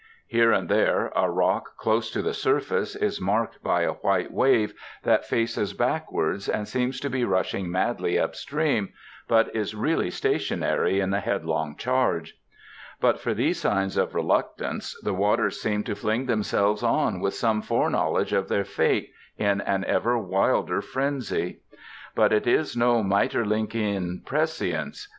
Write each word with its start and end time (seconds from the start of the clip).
Here 0.25 0.51
and 0.51 0.67
there 0.67 1.11
a 1.15 1.29
rock 1.29 1.77
close 1.77 2.09
to 2.09 2.23
the 2.23 2.33
surface 2.33 2.95
is 2.95 3.21
marked 3.21 3.63
by 3.63 3.83
a 3.83 3.93
white 3.93 4.33
wave 4.33 4.73
that 5.03 5.25
faces 5.27 5.73
backwards 5.73 6.49
and 6.49 6.67
seems 6.67 6.99
to 7.01 7.07
be 7.11 7.23
rushing 7.23 7.69
madly 7.69 8.17
up 8.17 8.35
stream, 8.35 8.93
but 9.27 9.55
is 9.55 9.75
really 9.75 10.09
stationary 10.09 10.99
in 10.99 11.11
the 11.11 11.19
headlong 11.19 11.75
charge. 11.75 12.35
But 12.99 13.19
for 13.19 13.35
these 13.35 13.59
signs 13.59 13.95
of 13.95 14.15
reluctance, 14.15 14.99
the 15.03 15.13
waters 15.13 15.61
seem 15.61 15.83
to 15.83 15.93
fling 15.93 16.25
themselves 16.25 16.81
on 16.81 17.19
with 17.19 17.35
some 17.35 17.61
foreknowledge 17.61 18.33
of 18.33 18.49
their 18.49 18.65
fate, 18.65 19.11
in 19.37 19.61
an 19.61 19.85
ever 19.85 20.17
wilder 20.17 20.81
frenzy. 20.81 21.59
But 22.15 22.33
it 22.33 22.47
is 22.47 22.75
no 22.75 23.03
Maeterlinckian 23.03 24.25
prescience. 24.25 25.09